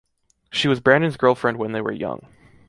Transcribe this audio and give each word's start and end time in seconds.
She 0.51 0.67
was 0.67 0.79
Brandon’s 0.79 1.15
girlfriend 1.15 1.59
when 1.59 1.73
they 1.73 1.81
were 1.81 1.91
young. 1.91 2.25